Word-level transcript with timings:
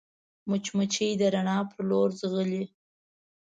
مچمچۍ 0.49 1.11
د 1.21 1.23
رڼا 1.33 1.57
پر 1.71 1.79
لور 1.89 2.09
ځغلي 2.19 2.63